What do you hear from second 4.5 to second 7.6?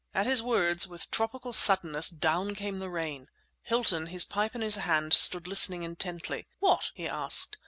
in his hand, stood listening intently. "What?" he asked.